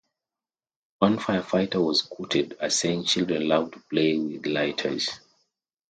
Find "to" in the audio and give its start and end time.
3.73-3.79